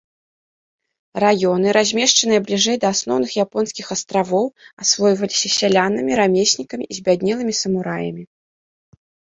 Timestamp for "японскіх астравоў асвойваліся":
3.45-5.47